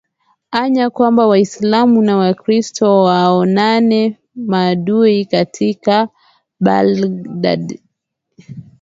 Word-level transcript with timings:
anya 0.51 0.89
kwamba 0.89 1.27
waislamu 1.27 2.01
na 2.01 2.17
wakristo 2.17 3.01
waonane 3.03 4.17
maadui 4.35 5.25
katika 5.25 6.07
baghdad 6.59 7.79